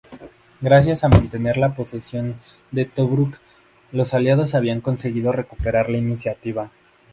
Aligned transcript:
Gracias 0.61 1.03
a 1.03 1.09
mantener 1.09 1.57
la 1.57 1.75
posesión 1.75 2.37
de 2.71 2.85
Tobruk, 2.85 3.37
los 3.91 4.15
Aliados 4.15 4.55
habían 4.55 4.81
conseguido 4.81 5.31
recuperar 5.31 5.91
la 5.91 5.99
iniciativa. 5.99 6.71